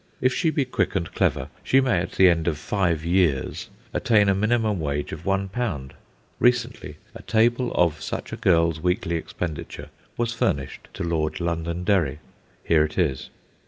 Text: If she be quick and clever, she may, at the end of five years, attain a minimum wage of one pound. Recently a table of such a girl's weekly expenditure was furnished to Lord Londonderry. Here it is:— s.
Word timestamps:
If 0.19 0.33
she 0.33 0.49
be 0.49 0.65
quick 0.65 0.95
and 0.95 1.13
clever, 1.13 1.49
she 1.63 1.79
may, 1.79 1.99
at 1.99 2.13
the 2.13 2.27
end 2.27 2.47
of 2.47 2.57
five 2.57 3.05
years, 3.05 3.69
attain 3.93 4.29
a 4.29 4.33
minimum 4.33 4.79
wage 4.79 5.11
of 5.11 5.27
one 5.27 5.47
pound. 5.47 5.93
Recently 6.39 6.97
a 7.13 7.21
table 7.21 7.71
of 7.75 8.01
such 8.01 8.33
a 8.33 8.37
girl's 8.37 8.81
weekly 8.81 9.15
expenditure 9.15 9.89
was 10.17 10.33
furnished 10.33 10.87
to 10.95 11.03
Lord 11.03 11.39
Londonderry. 11.39 12.17
Here 12.63 12.83
it 12.83 12.97
is:— 12.97 13.25
s. 13.25 13.29